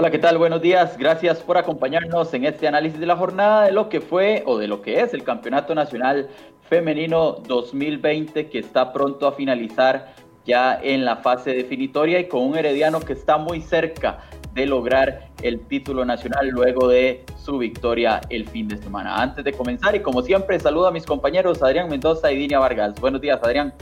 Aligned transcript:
Hola, 0.00 0.12
¿qué 0.12 0.20
tal? 0.20 0.38
Buenos 0.38 0.62
días. 0.62 0.96
Gracias 0.96 1.40
por 1.40 1.58
acompañarnos 1.58 2.32
en 2.32 2.44
este 2.44 2.68
análisis 2.68 3.00
de 3.00 3.06
la 3.06 3.16
jornada 3.16 3.64
de 3.64 3.72
lo 3.72 3.88
que 3.88 4.00
fue 4.00 4.44
o 4.46 4.56
de 4.56 4.68
lo 4.68 4.80
que 4.80 5.00
es 5.00 5.12
el 5.12 5.24
Campeonato 5.24 5.74
Nacional 5.74 6.28
Femenino 6.68 7.32
2020 7.48 8.48
que 8.48 8.60
está 8.60 8.92
pronto 8.92 9.26
a 9.26 9.32
finalizar 9.32 10.14
ya 10.44 10.78
en 10.80 11.04
la 11.04 11.16
fase 11.16 11.52
definitoria 11.52 12.20
y 12.20 12.28
con 12.28 12.42
un 12.42 12.56
herediano 12.56 13.00
que 13.00 13.12
está 13.12 13.38
muy 13.38 13.60
cerca 13.60 14.20
de 14.54 14.66
lograr 14.66 15.30
el 15.42 15.66
título 15.66 16.04
nacional 16.04 16.48
luego 16.48 16.86
de 16.86 17.24
su 17.36 17.58
victoria 17.58 18.20
el 18.30 18.48
fin 18.48 18.68
de 18.68 18.76
semana. 18.76 19.20
Antes 19.20 19.44
de 19.44 19.52
comenzar 19.52 19.96
y 19.96 20.00
como 20.00 20.22
siempre 20.22 20.60
saludo 20.60 20.86
a 20.86 20.92
mis 20.92 21.06
compañeros 21.06 21.60
Adrián 21.60 21.88
Mendoza 21.88 22.30
y 22.30 22.36
Dinia 22.36 22.60
Vargas. 22.60 23.00
Buenos 23.00 23.20
días 23.20 23.40
Adrián. 23.42 23.74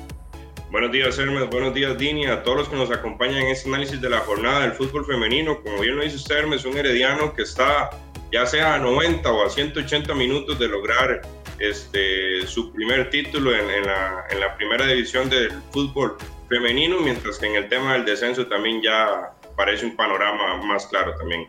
Buenos 0.71 0.91
días 0.91 1.17
Hermes, 1.17 1.49
buenos 1.49 1.73
días 1.75 1.97
Dini, 1.97 2.27
a 2.27 2.43
todos 2.43 2.59
los 2.59 2.69
que 2.69 2.77
nos 2.77 2.91
acompañan 2.91 3.43
en 3.43 3.49
este 3.49 3.69
análisis 3.69 4.01
de 4.01 4.11
la 4.11 4.19
jornada 4.19 4.63
del 4.63 4.73
fútbol 4.73 5.07
femenino. 5.07 5.63
Como 5.63 5.81
bien 5.81 5.97
lo 5.97 6.03
dice 6.03 6.17
usted 6.17 6.39
Hermes, 6.39 6.65
un 6.65 6.77
herediano 6.77 7.33
que 7.33 7.43
está 7.43 7.91
ya 8.33 8.45
sea 8.47 8.75
a 8.75 8.79
90 8.79 9.31
o 9.31 9.47
a 9.47 9.49
180 9.49 10.13
minutos 10.15 10.59
de 10.59 10.67
lograr 10.67 11.23
este, 11.61 12.45
su 12.49 12.73
primer 12.73 13.11
título 13.11 13.55
en, 13.55 13.87
la, 13.87 14.25
en 14.29 14.41
la 14.41 14.57
primera 14.57 14.87
división 14.87 15.31
del 15.31 15.53
fútbol 15.71 16.17
femenino, 16.49 16.99
mientras 17.01 17.39
que 17.39 17.47
en 17.47 17.55
el 17.55 17.69
tema 17.69 17.93
del 17.93 18.05
descenso 18.05 18.47
también 18.49 18.83
ya 18.83 19.33
parece 19.57 19.87
un 19.87 19.95
panorama 19.95 20.57
más 20.65 20.87
claro 20.87 21.15
también. 21.15 21.49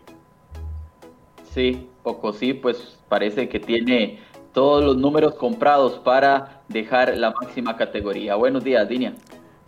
Sí, 1.54 1.90
poco 2.04 2.34
sí, 2.34 2.54
pues 2.54 3.00
parece 3.10 3.50
que 3.50 3.60
tiene 3.60 4.20
todos 4.58 4.84
los 4.84 4.98
números 4.98 5.36
comprados 5.36 6.00
para 6.00 6.62
dejar 6.68 7.16
la 7.16 7.30
máxima 7.30 7.78
categoría. 7.78 8.34
Buenos 8.34 8.64
días, 8.64 8.90
Dinia. 8.90 9.14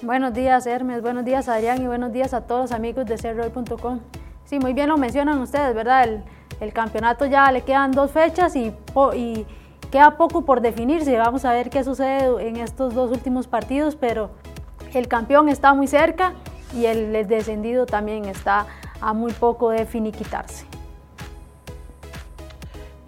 Buenos 0.01 0.33
días, 0.33 0.65
Hermes. 0.65 1.03
Buenos 1.03 1.25
días, 1.25 1.47
Adrián. 1.47 1.79
Y 1.83 1.85
buenos 1.85 2.11
días 2.11 2.33
a 2.33 2.47
todos 2.47 2.61
los 2.61 2.71
amigos 2.71 3.05
de 3.05 3.19
cerroy.com. 3.19 3.99
Sí, 4.45 4.57
muy 4.57 4.73
bien 4.73 4.89
lo 4.89 4.97
mencionan 4.97 5.37
ustedes, 5.41 5.75
¿verdad? 5.75 6.23
El, 6.59 6.73
campeonato 6.73 7.27
ya 7.27 7.51
le 7.51 7.61
quedan 7.61 7.91
dos 7.91 8.09
fechas 8.09 8.55
y, 8.55 8.73
y 9.15 9.45
queda 9.91 10.17
poco 10.17 10.43
por 10.43 10.59
definirse. 10.59 11.15
Vamos 11.19 11.45
a 11.45 11.53
ver 11.53 11.69
qué 11.69 11.83
sucede 11.83 12.47
en 12.47 12.55
estos 12.55 12.95
dos 12.95 13.11
últimos 13.11 13.45
partidos, 13.45 13.95
pero 13.95 14.31
el 14.95 15.07
campeón 15.07 15.49
está 15.49 15.75
muy 15.75 15.85
cerca 15.85 16.33
y 16.75 16.87
el, 16.87 17.15
el 17.15 17.27
descendido 17.27 17.85
también 17.85 18.25
está 18.25 18.65
a 19.01 19.13
muy 19.13 19.33
poco 19.33 19.69
de 19.69 19.85
finiquitarse. 19.85 20.68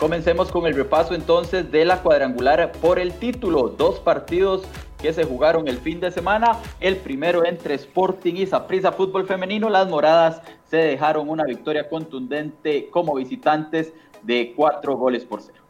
Comencemos 0.01 0.51
con 0.51 0.65
el 0.65 0.73
repaso 0.73 1.13
entonces 1.13 1.71
de 1.71 1.85
la 1.85 2.01
cuadrangular 2.01 2.71
por 2.81 2.97
el 2.97 3.13
título. 3.19 3.69
Dos 3.77 3.99
partidos 3.99 4.67
que 4.99 5.13
se 5.13 5.25
jugaron 5.25 5.67
el 5.67 5.77
fin 5.77 5.99
de 5.99 6.09
semana. 6.09 6.57
El 6.79 6.95
primero 6.95 7.45
entre 7.45 7.75
Sporting 7.75 8.33
y 8.33 8.47
Saprissa 8.47 8.91
Fútbol 8.91 9.27
Femenino. 9.27 9.69
Las 9.69 9.87
moradas 9.89 10.41
se 10.65 10.77
dejaron 10.77 11.29
una 11.29 11.43
victoria 11.43 11.87
contundente 11.87 12.89
como 12.89 13.13
visitantes 13.13 13.93
de 14.23 14.53
cuatro 14.55 14.95
goles 14.95 15.23
por 15.23 15.43
cero. 15.43 15.61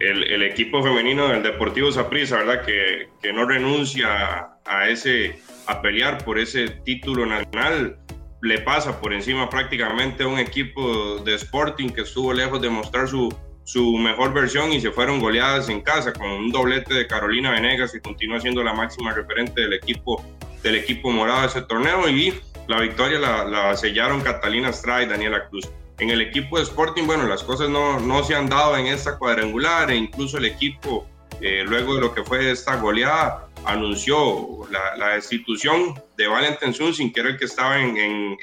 El, 0.00 0.42
equipo 0.42 0.82
femenino 0.82 1.28
del 1.28 1.44
Deportivo 1.44 1.92
Saprissa, 1.92 2.38
¿verdad? 2.38 2.64
Que, 2.64 3.32
no 3.32 3.46
renuncia 3.46 4.56
a, 4.64 4.88
ese, 4.88 5.38
a 5.68 5.80
pelear 5.80 6.24
por 6.24 6.40
ese 6.40 6.68
título 6.68 7.26
nacional 7.26 7.99
le 8.42 8.60
pasa 8.60 9.00
por 9.00 9.12
encima 9.12 9.50
prácticamente 9.50 10.22
a 10.22 10.28
un 10.28 10.38
equipo 10.38 11.18
de 11.18 11.34
Sporting 11.34 11.90
que 11.90 12.02
estuvo 12.02 12.32
lejos 12.32 12.60
de 12.60 12.70
mostrar 12.70 13.08
su, 13.08 13.28
su 13.64 13.96
mejor 13.98 14.32
versión 14.32 14.72
y 14.72 14.80
se 14.80 14.90
fueron 14.90 15.20
goleadas 15.20 15.68
en 15.68 15.80
casa 15.82 16.12
con 16.12 16.30
un 16.30 16.50
doblete 16.50 16.94
de 16.94 17.06
Carolina 17.06 17.50
Venegas 17.50 17.92
que 17.92 18.00
continúa 18.00 18.40
siendo 18.40 18.62
la 18.62 18.72
máxima 18.72 19.12
referente 19.12 19.60
del 19.60 19.74
equipo, 19.74 20.24
del 20.62 20.76
equipo 20.76 21.10
morado 21.10 21.42
de 21.42 21.46
ese 21.48 21.62
torneo 21.62 22.08
y 22.08 22.34
la 22.66 22.80
victoria 22.80 23.18
la, 23.18 23.76
sellaron 23.76 24.20
Catalina 24.22 24.70
Estrada 24.70 25.02
y 25.02 25.06
Daniela 25.06 25.48
Cruz. 25.48 25.68
En 25.98 26.08
el 26.08 26.22
equipo 26.22 26.56
de 26.56 26.62
Sporting, 26.62 27.04
bueno, 27.04 27.26
las 27.26 27.42
cosas 27.42 27.68
no, 27.68 28.00
no 28.00 28.22
se 28.22 28.34
han 28.34 28.48
dado 28.48 28.76
en 28.76 28.86
esta 28.86 29.18
cuadrangular 29.18 29.90
e 29.90 29.96
incluso 29.96 30.38
el 30.38 30.46
equipo, 30.46 31.06
eh, 31.42 31.62
luego 31.66 31.96
de 31.96 32.00
lo 32.00 32.14
que 32.14 32.24
fue 32.24 32.50
esta 32.50 32.76
goleada, 32.76 33.49
anunció 33.64 34.66
la, 34.70 35.14
destitución 35.14 35.94
de 36.16 36.28
Valentin 36.28 36.72
Sun 36.72 37.12
que 37.12 37.20
era 37.20 37.36
que 37.36 37.44
estaba 37.44 37.78
en, 37.78 38.36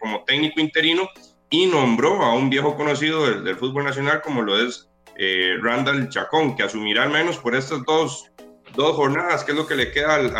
como 0.00 0.24
técnico 0.24 0.60
interino 0.60 1.08
y 1.50 1.66
nombró 1.66 2.22
a 2.22 2.34
un 2.34 2.50
viejo 2.50 2.76
conocido 2.76 3.42
del, 3.42 3.56
fútbol 3.56 3.84
nacional 3.84 4.22
como 4.22 4.42
lo 4.42 4.58
es 4.58 4.88
eh, 5.16 5.56
Randall 5.60 6.08
Chacón, 6.08 6.56
que 6.56 6.64
asumirá 6.64 7.04
al 7.04 7.10
menos 7.10 7.38
por 7.38 7.54
estas 7.54 7.84
dos, 7.84 8.30
dos 8.74 8.96
jornadas, 8.96 9.44
que 9.44 9.52
es 9.52 9.56
lo 9.56 9.66
que 9.66 9.76
le 9.76 9.92
queda 9.92 10.16
al, 10.16 10.34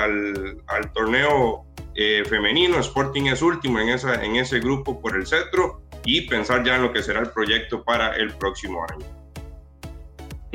al, 0.67 0.93
torneo 0.93 1.65
eh, 1.95 2.25
femenino. 2.29 2.81
Sporting 2.81 3.27
es 3.27 3.43
último 3.43 3.79
en, 3.79 3.91
esa, 3.91 4.25
en 4.25 4.37
ese 4.37 4.59
grupo 4.59 5.01
por 5.01 5.17
el 5.17 5.27
cetro 5.27 5.83
y 6.05 6.23
pensar 6.23 6.65
ya 6.65 6.77
en 6.77 6.83
lo 6.83 6.93
que 6.93 7.03
será 7.03 7.21
el 7.21 7.31
proyecto 7.31 7.85
para 7.85 8.17
el 8.17 8.33
próximo 8.35 8.85
año. 8.91 9.24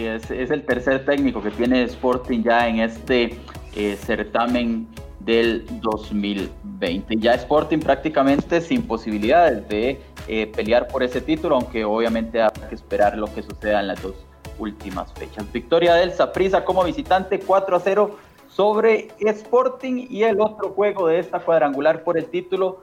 Es, 0.08 0.32
el 0.32 0.64
tercer 0.66 1.06
técnico 1.06 1.42
que 1.42 1.52
tiene 1.52 1.84
Sporting 1.84 2.44
ya 2.44 2.68
en 2.68 2.80
este 2.80 3.38
eh, 3.76 3.98
certamen 3.98 4.88
del 5.20 5.66
2020. 5.82 7.18
Ya 7.18 7.34
Sporting 7.34 7.80
prácticamente 7.80 8.62
sin 8.62 8.84
posibilidades 8.84 9.68
de 9.68 10.00
eh, 10.28 10.48
pelear 10.48 10.88
por 10.88 11.04
ese 11.04 11.22
título, 11.22 11.56
aunque 11.56 11.84
obviamente 11.84 12.42
habrá 12.42 12.70
que 12.70 12.76
esperar 12.76 13.18
lo 13.18 13.34
que 13.34 13.44
suceda 13.44 13.82
en 13.82 13.88
las 13.88 14.02
dos 14.02 14.16
últimas 14.58 15.12
fechas. 15.14 15.52
Victoria 15.52 15.96
del 15.96 16.14
Saprissa 16.14 16.64
como 16.64 16.84
visitante 16.84 17.40
4 17.40 17.76
a 17.76 17.80
0 17.80 18.18
sobre 18.48 19.10
Sporting 19.20 20.08
y 20.10 20.24
el 20.24 20.40
otro 20.40 20.70
juego 20.70 21.08
de 21.08 21.20
esta 21.20 21.40
cuadrangular 21.40 22.04
por 22.04 22.18
el 22.18 22.26
título 22.26 22.82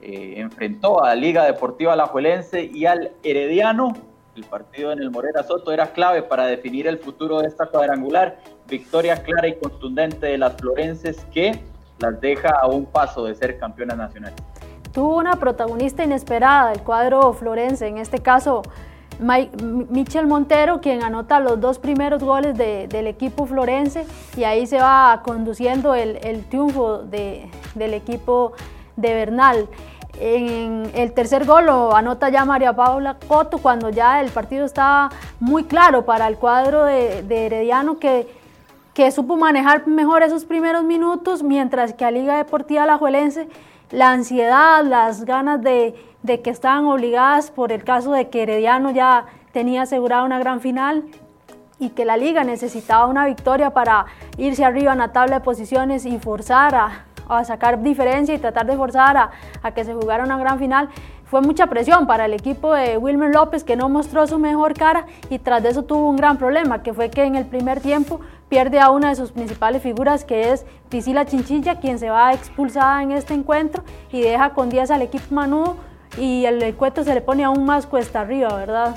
eh, 0.00 0.34
enfrentó 0.36 1.02
a 1.02 1.14
Liga 1.14 1.44
Deportiva 1.44 1.92
Alajuelense 1.92 2.64
y 2.64 2.86
al 2.86 3.12
Herediano 3.22 3.92
el 4.36 4.44
partido 4.44 4.92
en 4.92 5.00
el 5.00 5.10
Morera 5.10 5.42
Soto 5.42 5.72
era 5.72 5.92
clave 5.92 6.22
para 6.22 6.46
definir 6.46 6.86
el 6.86 6.98
futuro 6.98 7.40
de 7.40 7.48
esta 7.48 7.66
cuadrangular. 7.66 8.38
Victoria 8.66 9.22
clara 9.22 9.48
y 9.48 9.58
contundente 9.58 10.26
de 10.26 10.38
las 10.38 10.54
florenses 10.56 11.24
que 11.32 11.60
las 11.98 12.20
deja 12.20 12.50
a 12.60 12.66
un 12.66 12.86
paso 12.86 13.24
de 13.24 13.34
ser 13.34 13.58
campeonas 13.58 13.96
nacionales. 13.96 14.36
Tuvo 14.92 15.16
una 15.16 15.36
protagonista 15.36 16.04
inesperada 16.04 16.70
del 16.70 16.82
cuadro 16.82 17.32
florense, 17.32 17.86
en 17.86 17.98
este 17.98 18.18
caso 18.18 18.62
Michel 19.20 20.26
Montero, 20.26 20.80
quien 20.80 21.02
anota 21.02 21.38
los 21.38 21.60
dos 21.60 21.78
primeros 21.78 22.22
goles 22.22 22.56
del 22.56 23.06
equipo 23.06 23.46
florense 23.46 24.06
y 24.36 24.44
ahí 24.44 24.66
se 24.66 24.78
va 24.78 25.22
conduciendo 25.24 25.94
el, 25.94 26.44
triunfo 26.46 26.98
del 26.98 27.94
equipo 27.94 28.52
de 28.96 29.14
Bernal. 29.14 29.68
En 30.24 30.88
el 30.94 31.14
tercer 31.14 31.44
gol 31.46 31.66
lo 31.66 31.96
anota 31.96 32.28
ya 32.28 32.44
María 32.44 32.72
Paula 32.72 33.16
Coto 33.26 33.58
cuando 33.58 33.90
ya 33.90 34.20
el 34.20 34.30
partido 34.30 34.64
estaba 34.64 35.10
muy 35.40 35.64
claro 35.64 36.04
para 36.04 36.28
el 36.28 36.36
cuadro 36.36 36.84
de, 36.84 37.24
Herediano 37.28 37.98
que, 37.98 38.28
supo 39.10 39.36
manejar 39.36 39.88
mejor 39.88 40.22
esos 40.22 40.44
primeros 40.44 40.84
minutos, 40.84 41.42
mientras 41.42 41.92
que 41.92 42.04
a 42.04 42.12
Liga 42.12 42.36
Deportiva 42.36 42.84
Alajuelense 42.84 43.48
la 43.90 44.12
ansiedad, 44.12 44.84
las 44.84 45.24
ganas 45.24 45.60
de, 45.60 45.96
de 46.22 46.40
que 46.40 46.50
estaban 46.50 46.86
obligadas 46.86 47.50
por 47.50 47.72
el 47.72 47.82
caso 47.82 48.12
de 48.12 48.28
que 48.28 48.44
Herediano 48.44 48.92
ya 48.92 49.26
tenía 49.50 49.82
asegurada 49.82 50.22
una 50.22 50.38
gran 50.38 50.60
final 50.60 51.02
y 51.80 51.88
que 51.88 52.04
la 52.04 52.16
liga 52.16 52.44
necesitaba 52.44 53.06
una 53.06 53.26
victoria 53.26 53.70
para 53.70 54.06
irse 54.38 54.64
arriba 54.64 54.92
en 54.92 54.98
la 54.98 55.12
tabla 55.12 55.40
de 55.40 55.44
posiciones 55.44 56.06
y 56.06 56.16
forzar 56.20 56.76
a, 56.76 57.06
a 57.28 57.44
sacar 57.44 57.82
diferencia 57.82 58.34
y 58.34 58.38
tratar 58.38 58.66
de 58.66 58.76
forzar 58.76 59.16
a, 59.62 59.70
que 59.72 59.84
se 59.84 59.94
jugara 59.94 60.24
una 60.24 60.38
gran 60.38 60.58
final. 60.58 60.88
Fue 61.24 61.40
mucha 61.40 61.66
presión 61.68 62.06
para 62.06 62.26
el 62.26 62.34
equipo 62.34 62.74
de 62.74 62.98
Wilmer 62.98 63.34
López 63.34 63.64
que 63.64 63.74
no 63.74 63.88
mostró 63.88 64.26
su 64.26 64.38
mejor 64.38 64.74
cara 64.74 65.06
y 65.30 65.38
tras 65.38 65.62
de 65.62 65.70
eso 65.70 65.82
tuvo 65.82 66.10
un 66.10 66.16
gran 66.16 66.36
problema 66.36 66.82
que 66.82 66.92
fue 66.92 67.10
que 67.10 67.24
en 67.24 67.36
el 67.36 67.46
primer 67.46 67.80
tiempo 67.80 68.20
pierde 68.50 68.80
a 68.80 68.90
una 68.90 69.08
de 69.08 69.16
sus 69.16 69.32
principales 69.32 69.82
figuras 69.82 70.26
que 70.26 70.52
es 70.52 70.66
Priscila 70.90 71.24
Chinchilla 71.24 71.80
quien 71.80 71.98
se 71.98 72.10
va 72.10 72.34
expulsada 72.34 73.02
en 73.02 73.12
este 73.12 73.32
encuentro 73.32 73.82
y 74.10 74.20
deja 74.20 74.50
con 74.50 74.68
10 74.68 74.90
al 74.90 75.00
equipo 75.00 75.34
Manudo 75.34 75.76
y 76.18 76.44
el 76.44 76.62
encuentro 76.62 77.02
se 77.02 77.14
le 77.14 77.22
pone 77.22 77.44
aún 77.44 77.64
más 77.64 77.86
cuesta 77.86 78.20
arriba, 78.20 78.54
¿verdad? 78.54 78.94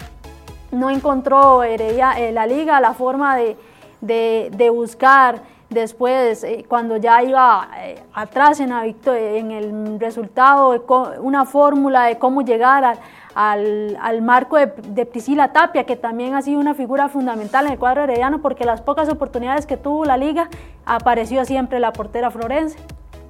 No 0.72 0.90
encontró 0.90 1.64
Heredia, 1.64 2.20
eh, 2.20 2.34
la 2.34 2.46
liga 2.46 2.82
la 2.82 2.94
forma 2.94 3.38
de, 3.38 3.56
de 4.02 4.70
buscar 4.72 5.55
Después, 5.76 6.46
eh, 6.46 6.64
cuando 6.70 6.96
ya 6.96 7.22
iba 7.22 7.68
eh, 7.80 8.02
atrás 8.14 8.62
en, 8.62 8.72
en, 8.72 9.52
el 9.52 10.00
resultado, 10.00 10.86
una 11.20 11.44
fórmula 11.44 12.06
de 12.06 12.18
cómo 12.18 12.44
llegar 12.44 12.98
al, 13.36 14.22
marco 14.22 14.56
de, 14.56 15.06
Priscila 15.06 15.52
Tapia, 15.52 15.84
que 15.84 15.98
también 15.98 16.34
ha 16.34 16.42
sido 16.42 16.62
una 16.62 16.76
figura 16.76 17.10
fundamental 17.10 17.66
en 17.66 17.74
el 17.74 17.78
cuadro 17.78 18.04
herediano, 18.04 18.42
porque 18.42 18.64
las 18.64 18.80
pocas 18.80 19.10
oportunidades 19.10 19.66
que 19.66 19.76
tuvo 19.76 20.06
la 20.06 20.16
liga, 20.16 20.48
apareció 20.86 21.44
siempre 21.44 21.82
la 21.82 21.92
portera 21.92 22.32
Florense. 22.32 22.80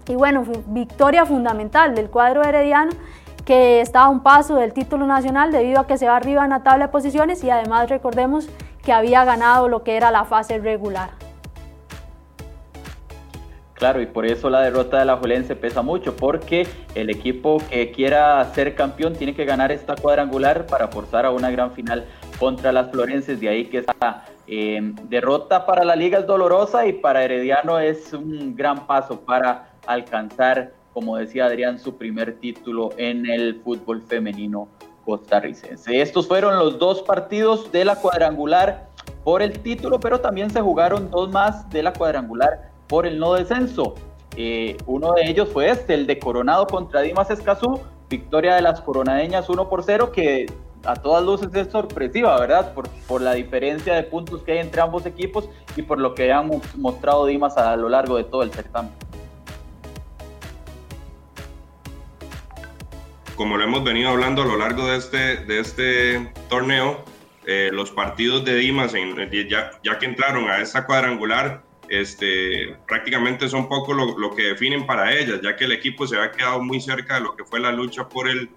Y 0.08 0.14
bueno, 0.14 0.44
victoria 0.68 1.26
fundamental 1.26 1.96
del 1.96 2.12
cuadro 2.12 2.44
herediano, 2.44 2.92
que 3.44 3.82
está 3.82 4.02
a 4.02 4.10
un 4.10 4.20
paso 4.20 4.54
del 4.54 4.72
título 4.72 5.08
nacional 5.08 5.52
debido 5.52 5.80
a 5.80 5.88
que 5.88 5.98
se 5.98 6.08
va 6.08 6.16
arriba 6.16 6.44
en 6.44 6.52
la 6.52 6.62
tabla 6.62 6.86
de 6.86 6.92
posiciones 6.92 7.44
y 7.44 7.50
además 7.50 7.90
recordemos 7.90 8.48
que 8.84 8.94
había 8.94 9.26
ganado 9.26 9.68
lo 9.68 9.82
que 9.82 9.98
era 9.98 10.12
la 10.12 10.26
fase 10.26 10.60
regular. 10.60 11.25
Claro, 13.76 14.02
y 14.02 14.06
por 14.06 14.26
eso 14.26 14.50
la 14.50 14.62
derrota 14.62 15.00
de 15.00 15.06
la 15.06 15.18
Juelense 15.18 15.54
pesa 15.54 15.82
mucho, 15.82 16.16
porque 16.16 16.66
el 16.96 17.10
equipo 17.10 17.58
que 17.70 17.92
quiera 17.92 18.44
ser 18.54 18.74
campeón 18.74 19.14
tiene 19.14 19.36
que 19.36 19.44
ganar 19.44 19.70
esta 19.70 19.96
cuadrangular 19.96 20.66
para 20.66 20.88
forzar 20.88 21.26
a 21.26 21.32
una 21.32 21.52
gran 21.52 21.72
final 21.74 22.06
contra 22.40 22.72
las 22.72 22.90
Florenses. 22.90 23.42
De 23.42 23.50
ahí 23.50 23.66
que 23.66 23.80
esta 23.80 24.26
eh, 24.48 24.80
derrota 25.10 25.66
para 25.66 25.84
la 25.84 25.98
liga 25.98 26.20
es 26.20 26.26
dolorosa 26.26 26.88
y 26.88 26.94
para 26.94 27.26
Herediano 27.26 27.78
es 27.78 28.14
un 28.14 28.56
gran 28.56 28.88
paso 28.88 29.20
para 29.20 29.72
alcanzar, 29.86 30.72
como 30.94 31.18
decía 31.18 31.46
Adrián, 31.46 31.78
su 31.78 31.98
primer 31.98 32.40
título 32.40 32.92
en 32.96 33.26
el 33.26 33.60
fútbol 33.62 34.02
femenino 34.02 34.70
costarricense. 35.04 36.02
Estos 36.02 36.30
fueron 36.30 36.58
los 36.58 36.80
dos 36.80 37.02
partidos 37.02 37.70
de 37.74 37.84
la 37.84 37.98
cuadrangular 37.98 38.88
por 39.26 39.42
el 39.42 39.60
título, 39.60 40.00
pero 40.00 40.22
también 40.22 40.50
se 40.50 40.62
jugaron 40.62 41.12
dos 41.12 41.30
más 41.30 41.70
de 41.70 41.84
la 41.84 41.92
cuadrangular 41.92 42.75
por 42.88 43.08
el 43.08 43.20
no 43.20 43.34
descenso. 43.34 43.96
Eh, 44.38 44.78
uno 44.86 45.14
de 45.14 45.30
ellos 45.30 45.50
fue 45.52 45.70
este, 45.70 45.94
el 45.94 46.08
de 46.08 46.20
Coronado 46.20 46.68
contra 46.68 47.02
Dimas 47.02 47.30
Escazú, 47.32 47.82
victoria 48.10 48.56
de 48.56 48.62
las 48.62 48.82
coronadeñas 48.82 49.50
1 49.50 49.70
por 49.70 49.84
0, 49.84 50.12
que 50.12 50.46
a 50.84 50.96
todas 50.96 51.24
luces 51.24 51.54
es 51.54 51.72
sorpresiva, 51.72 52.40
¿verdad? 52.40 52.74
Por, 52.74 52.90
por 53.08 53.22
la 53.22 53.34
diferencia 53.34 53.96
de 53.96 54.04
puntos 54.04 54.44
que 54.44 54.54
hay 54.54 54.58
entre 54.60 54.82
ambos 54.82 55.06
equipos 55.06 55.50
y 55.76 55.82
por 55.82 56.00
lo 56.00 56.14
que 56.14 56.32
han 56.32 56.50
mostrado 56.76 57.26
Dimas 57.26 57.58
a 57.58 57.76
lo 57.76 57.90
largo 57.90 58.18
de 58.18 58.24
todo 58.26 58.44
el 58.44 58.52
certamen. 58.52 58.92
Como 63.36 63.58
lo 63.58 63.64
hemos 63.64 63.84
venido 63.84 64.10
hablando 64.10 64.44
a 64.44 64.46
lo 64.46 64.58
largo 64.58 64.86
de 64.88 64.98
este, 64.98 65.38
de 65.38 65.60
este 65.60 66.32
torneo, 66.48 67.04
eh, 67.48 67.70
los 67.72 67.92
partidos 67.92 68.46
de 68.46 68.56
Dimas, 68.56 68.94
ya, 68.94 69.72
ya 69.84 70.00
que 70.00 70.06
entraron 70.06 70.50
a 70.50 70.60
esta 70.60 70.86
cuadrangular, 70.86 71.64
este, 71.90 72.76
prácticamente 72.88 73.48
son 73.50 73.68
poco 73.70 73.94
lo, 73.94 74.36
que 74.36 74.44
definen 74.44 74.86
para 74.86 75.14
ellas, 75.14 75.40
ya 75.42 75.56
que 75.56 75.66
el 75.66 75.72
equipo 75.72 76.08
se 76.08 76.18
había 76.18 76.32
quedado 76.32 76.62
muy 76.62 76.82
cerca 76.82 77.16
de 77.16 77.22
lo 77.22 77.36
que 77.36 77.44
fue 77.44 77.60
la 77.60 77.72
lucha 77.72 78.08
por 78.08 78.28
el, 78.28 78.50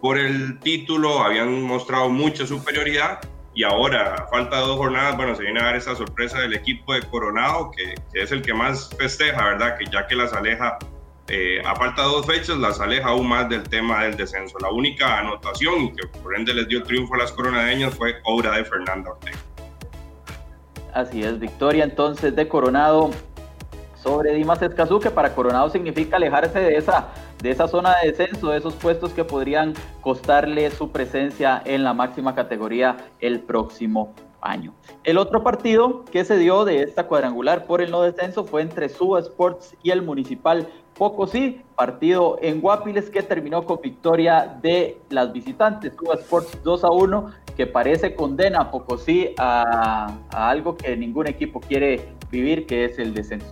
por 0.00 0.18
el 0.18 0.58
título, 0.60 1.20
habían 1.20 1.62
mostrado 1.62 2.08
mucha 2.08 2.46
superioridad 2.46 3.20
y 3.52 3.64
ahora, 3.64 4.14
a 4.14 4.26
falta 4.28 4.56
de 4.56 4.62
dos 4.62 4.76
jornadas, 4.76 5.16
bueno, 5.16 5.34
se 5.34 5.42
viene 5.42 5.60
a 5.60 5.64
dar 5.64 5.76
esa 5.76 5.96
sorpresa 5.96 6.38
del 6.38 6.54
equipo 6.54 6.94
de 6.94 7.02
Coronado, 7.02 7.72
que, 7.72 7.94
es 8.14 8.30
el 8.30 8.42
que 8.42 8.54
más 8.54 8.88
festeja, 8.96 9.44
¿verdad? 9.44 9.76
Que 9.76 9.86
ya 9.86 10.06
que 10.06 10.14
las 10.14 10.32
aleja, 10.32 10.78
eh, 11.26 11.60
a 11.64 11.74
falta 11.74 12.02
de 12.02 12.08
dos 12.08 12.26
fechas, 12.26 12.56
las 12.58 12.80
aleja 12.80 13.08
aún 13.08 13.28
más 13.28 13.48
del 13.48 13.64
tema 13.64 14.04
del 14.04 14.16
descenso. 14.16 14.56
La 14.60 14.70
única 14.70 15.18
anotación 15.18 15.94
que 15.96 16.06
por 16.06 16.36
ende 16.36 16.54
les 16.54 16.68
dio 16.68 16.82
triunfo 16.84 17.14
a 17.14 17.18
las 17.18 17.32
coronadeñas 17.32 17.94
fue 17.94 18.16
obra 18.24 18.56
de 18.56 18.64
Fernanda 18.64 19.10
Ortega. 19.10 19.38
Así 20.92 21.22
es, 21.22 21.38
victoria 21.38 21.84
entonces 21.84 22.34
de 22.34 22.48
Coronado 22.48 23.10
sobre 23.94 24.34
Dimas 24.34 24.62
Escazú, 24.62 24.98
que 24.98 25.10
para 25.10 25.34
Coronado 25.34 25.68
significa 25.68 26.16
alejarse 26.16 26.58
de 26.58 26.76
esa, 26.76 27.08
de 27.42 27.50
esa 27.50 27.68
zona 27.68 27.96
de 27.98 28.08
descenso, 28.08 28.50
de 28.50 28.58
esos 28.58 28.74
puestos 28.74 29.12
que 29.12 29.24
podrían 29.24 29.74
costarle 30.00 30.70
su 30.70 30.90
presencia 30.90 31.62
en 31.64 31.84
la 31.84 31.92
máxima 31.92 32.34
categoría 32.34 32.96
el 33.20 33.40
próximo 33.40 34.14
año. 34.40 34.74
El 35.04 35.18
otro 35.18 35.42
partido 35.42 36.04
que 36.06 36.24
se 36.24 36.36
dio 36.38 36.64
de 36.64 36.82
esta 36.82 37.06
cuadrangular 37.06 37.64
por 37.64 37.82
el 37.82 37.90
no 37.90 38.02
descenso 38.02 38.44
fue 38.44 38.62
entre 38.62 38.88
Suba 38.88 39.20
Sports 39.20 39.76
y 39.82 39.90
el 39.90 40.02
Municipal 40.02 40.68
Pocosí, 41.00 41.62
partido 41.76 42.36
en 42.42 42.60
Guapiles 42.60 43.08
que 43.08 43.22
terminó 43.22 43.64
con 43.64 43.80
victoria 43.80 44.58
de 44.60 45.00
las 45.08 45.32
visitantes, 45.32 45.94
Suba 45.98 46.14
Sports 46.16 46.58
2 46.62 46.84
a 46.84 46.90
1, 46.90 47.30
que 47.56 47.66
parece 47.66 48.14
condena 48.14 48.60
a 48.60 48.70
Pocosí 48.70 49.34
a, 49.38 50.14
algo 50.30 50.76
que 50.76 50.96
ningún 50.96 51.26
equipo 51.26 51.60
quiere 51.60 52.12
vivir, 52.30 52.66
que 52.66 52.84
es 52.84 52.98
el 52.98 53.14
descenso. 53.14 53.46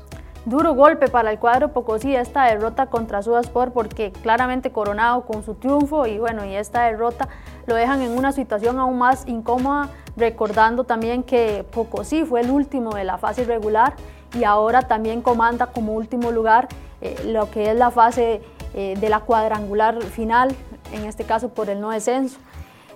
Duro 0.44 0.74
golpe 0.74 1.08
para 1.08 1.30
el 1.30 1.38
cuadro 1.38 1.72
Pocosí 1.72 2.14
esta 2.14 2.44
derrota 2.44 2.86
contra 2.86 3.22
Sudasport 3.22 3.72
porque 3.72 4.12
claramente 4.12 4.70
coronado 4.70 5.26
con 5.26 5.42
su 5.42 5.54
triunfo 5.54 6.06
y 6.06 6.18
bueno, 6.18 6.44
y 6.44 6.54
esta 6.54 6.84
derrota 6.84 7.28
lo 7.66 7.74
dejan 7.74 8.00
en 8.02 8.16
una 8.16 8.32
situación 8.32 8.78
aún 8.78 8.98
más 8.98 9.26
incómoda, 9.26 9.90
recordando 10.18 10.84
también 10.84 11.22
que 11.22 11.64
Pocosí 11.70 12.24
fue 12.24 12.40
el 12.40 12.50
último 12.50 12.90
de 12.90 13.04
la 13.04 13.18
fase 13.18 13.44
regular 13.44 13.94
y 14.38 14.44
ahora 14.44 14.82
también 14.82 15.22
comanda 15.22 15.66
como 15.68 15.94
último 15.94 16.30
lugar 16.30 16.68
eh, 17.00 17.16
lo 17.26 17.50
que 17.50 17.70
es 17.70 17.76
la 17.76 17.90
fase 17.90 18.42
eh, 18.74 18.94
de 19.00 19.08
la 19.08 19.20
cuadrangular 19.20 20.02
final, 20.02 20.54
en 20.92 21.04
este 21.06 21.24
caso 21.24 21.48
por 21.48 21.70
el 21.70 21.80
no 21.80 21.90
descenso. 21.90 22.38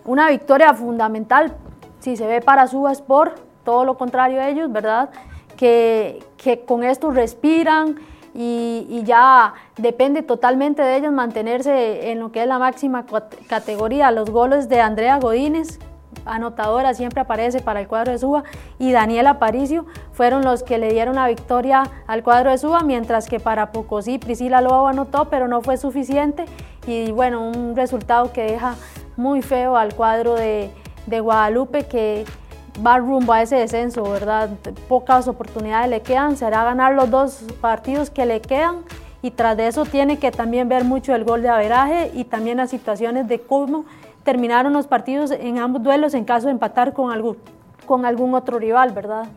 Una 0.05 0.29
victoria 0.29 0.75
fundamental 0.75 1.55
si 2.01 2.17
se 2.17 2.27
ve 2.27 2.41
para 2.41 2.67
Sudasport, 2.67 3.39
todo 3.65 3.85
lo 3.85 3.97
contrario 3.97 4.41
a 4.41 4.49
ellos, 4.49 4.71
¿verdad? 4.73 5.11
que, 5.57 6.65
con 6.67 6.83
esto 6.83 7.11
respiran 7.11 7.97
y, 8.35 9.03
ya 9.05 9.55
depende 9.77 10.23
totalmente 10.23 10.83
de 10.83 10.97
ellos 10.97 11.13
mantenerse 11.13 12.11
en 12.11 12.21
lo 12.21 12.33
que 12.33 12.43
es 12.43 12.49
la 12.49 12.59
máxima 12.59 13.05
categoría. 13.49 14.11
Los 14.11 14.31
goles 14.31 14.69
de 14.69 14.81
Andrea 14.81 15.19
Godínez, 15.19 15.79
anotadora, 16.25 16.95
siempre 16.95 17.21
aparece 17.21 17.61
para 17.61 17.81
el 17.81 17.89
cuadro 17.89 18.13
de 18.13 18.19
Suba, 18.19 18.45
y 18.79 18.93
Daniel 18.93 19.27
Aparicio 19.27 19.87
fueron 20.13 20.43
los 20.43 20.63
que 20.63 20.79
le 20.79 20.93
dieron 20.93 21.17
la 21.17 21.29
victoria 21.29 21.85
al 22.07 22.23
cuadro 22.23 22.51
de 22.51 22.59
Suba, 22.59 22.81
mientras 22.83 23.29
que 23.29 23.41
para 23.41 23.73
Pocosí 23.73 24.19
Priscila 24.19 24.61
Lobo 24.61 24.89
anotó, 24.89 25.27
pero 25.29 25.49
no 25.49 25.63
fue 25.63 25.77
suficiente. 25.77 26.47
Y 26.87 27.13
bueno, 27.13 27.47
un 27.47 27.77
resultado 27.77 28.33
que 28.33 28.43
deja 28.43 28.75
muy 29.17 29.43
feo 29.43 29.77
al 29.77 29.95
cuadro 29.95 30.35
de, 30.35 30.71
Guadalupe 31.07 31.85
que 31.85 32.25
va 32.85 32.99
rumbo 32.99 33.33
a 33.33 33.43
ese 33.43 33.57
descenso, 33.57 34.03
¿verdad? 34.05 34.51
Pocas 34.89 35.29
oportunidades 35.29 35.91
le 35.91 36.01
quedan, 36.01 36.37
será 36.37 36.65
ganar 36.65 36.95
los 36.95 37.11
dos 37.11 37.45
partidos 37.61 38.09
que 38.09 38.25
le 38.25 38.41
quedan 38.41 38.79
y 39.21 39.31
tras 39.31 39.57
de 39.57 39.69
eso 39.69 39.85
tiene 39.85 40.19
que 40.19 40.31
también 40.31 40.69
ver 40.69 40.85
mucho 40.85 41.15
el 41.15 41.25
gol 41.25 41.43
de 41.43 41.49
averaje 41.49 42.11
y 42.15 42.25
también 42.25 42.57
las 42.57 42.71
situaciones 42.71 43.29
de 43.29 43.41
cómo 43.41 43.85
terminaron 44.23 44.73
los 44.73 44.87
partidos 44.87 45.31
en 45.31 45.59
ambos 45.59 45.83
duelos 45.83 46.15
en 46.15 46.25
caso 46.25 46.47
de 46.47 46.53
empatar 46.53 46.93
con 46.93 47.11
algún, 47.11 47.37
con 47.87 48.05
algún 48.05 48.35
otro 48.35 48.59
rival, 48.59 48.93
¿verdad? 48.93 49.29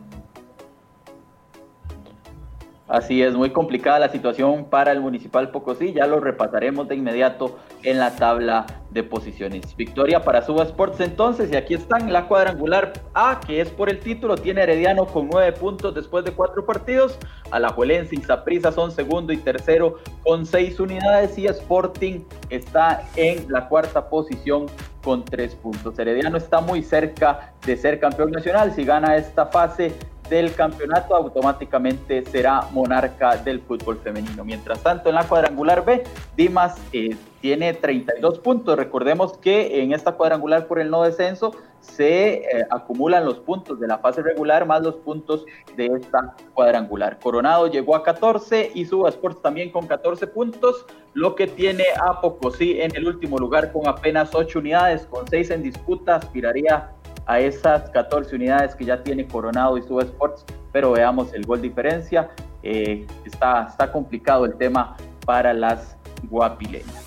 Así 2.96 3.22
es, 3.22 3.34
muy 3.34 3.50
complicada 3.50 3.98
la 3.98 4.08
situación 4.08 4.70
para 4.70 4.90
el 4.90 5.02
Municipal 5.02 5.50
Pocosí, 5.50 5.92
ya 5.92 6.06
lo 6.06 6.18
repasaremos 6.18 6.88
de 6.88 6.94
inmediato 6.94 7.58
en 7.82 7.98
la 7.98 8.16
tabla 8.16 8.64
de 8.88 9.02
posiciones. 9.02 9.76
Victoria 9.76 10.22
para 10.22 10.40
Suba 10.40 10.64
Sports 10.64 11.00
entonces, 11.00 11.52
y 11.52 11.56
aquí 11.56 11.74
están 11.74 12.10
la 12.10 12.26
cuadrangular 12.26 12.94
A, 13.12 13.38
que 13.46 13.60
es 13.60 13.68
por 13.68 13.90
el 13.90 14.00
título, 14.00 14.36
tiene 14.36 14.62
Herediano 14.62 15.04
con 15.04 15.28
nueve 15.30 15.52
puntos 15.52 15.94
después 15.94 16.24
de 16.24 16.32
cuatro 16.32 16.64
partidos, 16.64 17.18
Alajuelense 17.50 18.14
y 18.14 18.22
Saprissa 18.22 18.72
son 18.72 18.90
segundo 18.90 19.30
y 19.30 19.36
tercero 19.36 19.98
con 20.24 20.46
seis 20.46 20.80
unidades, 20.80 21.36
y 21.36 21.46
Sporting 21.48 22.20
está 22.48 23.02
en 23.16 23.52
la 23.52 23.68
cuarta 23.68 24.08
posición 24.08 24.68
con 25.04 25.22
tres 25.22 25.54
puntos. 25.54 25.98
Herediano 25.98 26.38
está 26.38 26.62
muy 26.62 26.82
cerca 26.82 27.52
de 27.66 27.76
ser 27.76 28.00
campeón 28.00 28.30
nacional, 28.30 28.72
si 28.72 28.84
gana 28.84 29.16
esta 29.16 29.44
fase 29.44 29.92
del 30.28 30.54
campeonato, 30.54 31.14
automáticamente 31.14 32.24
será 32.24 32.62
monarca 32.72 33.36
del 33.36 33.60
fútbol 33.60 33.98
femenino. 33.98 34.44
Mientras 34.44 34.82
tanto, 34.82 35.08
en 35.08 35.14
la 35.14 35.26
cuadrangular 35.26 35.84
B, 35.84 36.04
Dimas 36.36 36.76
eh, 36.92 37.16
tiene 37.40 37.74
32 37.74 38.38
puntos. 38.40 38.76
Recordemos 38.76 39.38
que 39.38 39.82
en 39.82 39.92
esta 39.92 40.12
cuadrangular 40.12 40.66
por 40.66 40.80
el 40.80 40.90
no 40.90 41.02
descenso 41.02 41.52
se 41.80 42.34
eh, 42.34 42.66
acumulan 42.70 43.24
los 43.24 43.38
puntos 43.38 43.78
de 43.78 43.86
la 43.86 43.98
fase 43.98 44.22
regular 44.22 44.66
más 44.66 44.82
los 44.82 44.96
puntos 44.96 45.46
de 45.76 45.86
esta 45.86 46.34
cuadrangular. 46.54 47.18
Coronado 47.20 47.68
llegó 47.68 47.94
a 47.94 48.02
14 48.02 48.72
y 48.74 48.84
Suba 48.84 49.08
Sports 49.10 49.40
también 49.40 49.70
con 49.70 49.86
14 49.86 50.26
puntos, 50.26 50.86
lo 51.14 51.34
que 51.34 51.46
tiene 51.46 51.84
a 52.00 52.20
Pocosí 52.20 52.80
en 52.80 52.94
el 52.96 53.06
último 53.06 53.38
lugar 53.38 53.72
con 53.72 53.86
apenas 53.86 54.34
8 54.34 54.58
unidades, 54.58 55.06
con 55.06 55.26
6 55.28 55.50
en 55.50 55.62
disputa, 55.62 56.16
aspiraría 56.16 56.90
a 57.26 57.40
esas 57.40 57.90
14 57.90 58.34
unidades 58.34 58.74
que 58.74 58.84
ya 58.84 59.02
tiene 59.02 59.26
Coronado 59.26 59.76
y 59.76 59.82
Sub 59.82 60.00
Sports, 60.00 60.44
pero 60.72 60.92
veamos 60.92 61.34
el 61.34 61.44
gol 61.44 61.60
diferencia. 61.60 62.30
Eh, 62.62 63.06
está, 63.24 63.66
está 63.68 63.90
complicado 63.92 64.44
el 64.44 64.56
tema 64.56 64.96
para 65.24 65.52
las 65.52 65.96
guapileñas. 66.28 67.06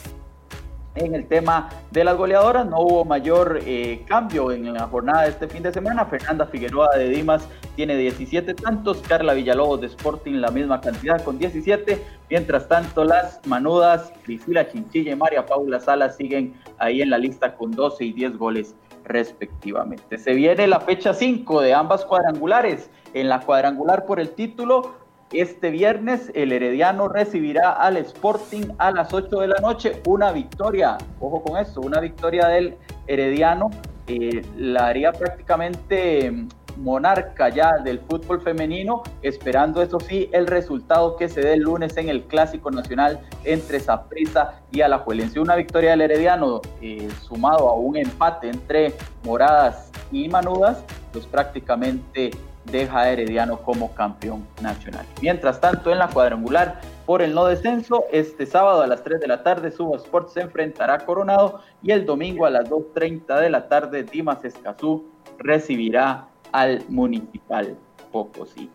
En 0.96 1.16
el 1.16 1.28
tema 1.28 1.70
de 1.92 2.04
las 2.04 2.18
goleadoras 2.18 2.66
no 2.66 2.80
hubo 2.82 3.06
mayor 3.06 3.62
eh, 3.66 4.04
cambio 4.08 4.52
en 4.52 4.74
la 4.74 4.88
jornada 4.88 5.24
de 5.24 5.30
este 5.30 5.48
fin 5.48 5.64
de 5.64 5.72
semana. 5.72 6.06
Fernanda 6.06 6.46
Figueroa 6.48 6.90
de 6.98 7.08
Dimas 7.08 7.48
tiene 7.76 7.96
17 7.96 8.56
tantos, 8.56 9.02
Carla 9.08 9.34
Villalobos 9.34 9.80
de 9.80 9.88
Sporting 9.88 10.34
la 10.34 10.52
misma 10.52 10.82
cantidad 10.82 11.24
con 11.24 11.38
17. 11.40 12.04
Mientras 12.30 12.68
tanto, 12.68 13.06
las 13.06 13.40
manudas 13.46 14.12
Priscila 14.26 14.68
Chinchilla 14.68 15.14
y 15.14 15.16
María 15.16 15.46
Paula 15.46 15.80
Salas 15.80 16.18
siguen 16.18 16.56
ahí 16.80 17.02
en 17.02 17.12
la 17.12 17.18
lista 17.18 17.56
con 17.56 17.72
12 17.72 18.04
y 18.04 18.12
10 18.12 18.38
goles 18.38 18.76
respectivamente. 19.10 20.18
Se 20.18 20.34
viene 20.34 20.68
la 20.68 20.80
fecha 20.80 21.14
5 21.14 21.62
de 21.62 21.74
ambas 21.74 22.06
cuadrangulares. 22.06 22.90
En 23.14 23.28
la 23.28 23.42
cuadrangular 23.42 24.06
por 24.06 24.20
el 24.20 24.30
título, 24.30 24.94
este 25.34 25.72
viernes 25.72 26.32
el 26.36 26.52
Herediano 26.52 27.08
recibirá 27.08 27.72
al 27.72 27.98
Sporting 27.98 28.68
a 28.78 28.92
las 28.92 29.14
8 29.14 29.42
de 29.42 29.48
la 29.48 29.60
noche. 29.60 30.02
Una 30.06 30.32
victoria, 30.32 30.98
ojo 31.20 31.44
con 31.44 31.60
esto, 31.60 31.82
una 31.82 32.00
victoria 32.00 32.48
del 32.48 32.78
Herediano 33.08 33.72
eh, 34.08 34.44
la 34.58 34.88
haría 34.88 35.12
prácticamente 35.12 36.48
monarca 36.80 37.50
ya 37.50 37.78
del 37.78 38.00
fútbol 38.00 38.42
femenino, 38.42 39.04
esperando 39.22 39.82
eso 39.82 40.00
sí 40.00 40.30
el 40.32 40.48
resultado 40.48 41.16
que 41.18 41.30
se 41.30 41.42
dé 41.42 41.54
el 41.54 41.62
lunes 41.62 41.96
en 41.98 42.10
el 42.10 42.24
Clásico 42.24 42.72
Nacional 42.72 43.20
entre 43.44 43.80
Saprissa 43.80 44.62
y 44.72 44.82
Alajuelense. 44.82 45.40
Una 45.40 45.56
victoria 45.56 45.92
del 45.92 46.02
Herediano 46.02 46.62
eh, 46.82 47.10
sumado 47.22 47.68
a 47.70 47.76
un 47.76 47.98
empate 47.98 48.50
entre 48.50 48.94
Moradas 49.24 49.92
y 50.12 50.28
Manudas, 50.30 50.84
pues 51.12 51.26
prácticamente 51.26 52.32
deja 52.66 53.02
a 53.02 53.12
Herediano 53.12 53.58
como 53.58 53.94
campeón 53.94 54.46
nacional. 54.62 55.06
Mientras 55.22 55.60
tanto, 55.60 55.92
en 55.92 56.00
la 56.00 56.08
cuadrangular 56.08 56.82
por 57.06 57.22
el 57.22 57.34
no 57.34 57.46
descenso, 57.46 58.06
este 58.12 58.46
sábado 58.46 58.82
a 58.82 58.88
las 58.88 59.04
3 59.04 59.20
de 59.20 59.28
la 59.28 59.44
tarde 59.44 59.72
Suba 59.72 59.98
Sports 59.98 60.34
se 60.34 60.42
enfrentará 60.42 60.96
a 60.96 61.00
Coronado 61.00 61.62
y 61.82 61.92
el 61.92 62.06
domingo 62.06 62.46
a 62.46 62.50
las 62.50 62.70
2.30 62.70 63.40
de 63.40 63.50
la 63.50 63.68
tarde 63.68 64.04
Dimas 64.04 64.46
Escazú 64.46 65.06
recibirá 65.40 66.28
al 66.52 66.84
Municipal 66.90 67.78
Pocosí. 68.12 68.70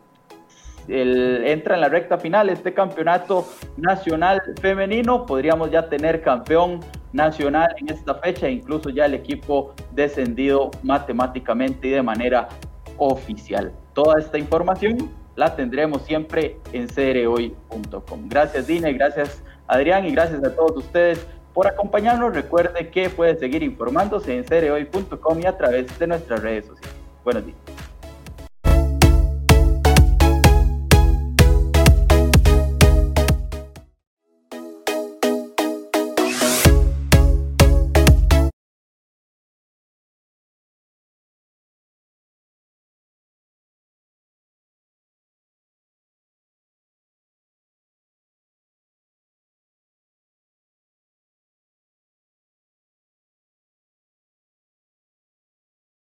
El, 0.89 1.45
entra 1.47 1.77
en 1.77 1.81
la 1.81 1.89
recta 1.89 2.19
final 2.19 2.51
este 2.51 2.75
campeonato 2.75 3.47
nacional 3.77 4.43
femenino, 4.61 5.25
podríamos 5.25 5.71
ya 5.71 5.89
tener 5.89 6.21
campeón 6.23 6.81
nacional 7.13 7.75
en 7.79 7.91
esta 7.91 8.15
fecha, 8.17 8.49
incluso 8.49 8.91
ya 8.91 9.07
el 9.07 9.15
equipo 9.15 9.75
descendido 9.93 10.71
matemáticamente 10.83 11.89
y 11.89 11.91
de 11.93 12.03
manera 12.03 12.49
oficial. 12.99 13.73
Toda 13.95 14.21
esta 14.21 14.37
información 14.37 15.11
la 15.37 15.57
tendremos 15.57 16.03
siempre 16.03 16.59
en 16.73 16.89
cereoy.com. 16.89 18.29
Gracias 18.29 18.67
Dine, 18.67 18.93
gracias 18.93 19.43
Adrián 19.67 20.05
y 20.05 20.13
gracias 20.13 20.45
a 20.45 20.55
todos 20.55 20.77
ustedes 20.77 21.27
por 21.55 21.67
acompañarnos. 21.67 22.35
Recuerde 22.35 22.91
que 22.91 23.09
puede 23.09 23.37
seguir 23.37 23.63
informándose 23.63 24.37
en 24.37 24.45
cereoy.com 24.45 25.41
y 25.41 25.47
a 25.47 25.57
través 25.57 25.99
de 25.99 26.07
nuestras 26.07 26.43
redes 26.43 26.67
sociales. 26.67 26.97
Buenos 27.25 27.47
días. 27.47 27.64